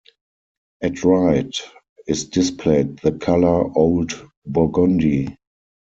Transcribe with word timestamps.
At 0.81 1.03
right 1.03 1.55
is 2.07 2.25
displayed 2.25 2.97
the 3.03 3.11
color 3.11 3.71
old 3.77 4.13
burgundy. 4.47 5.37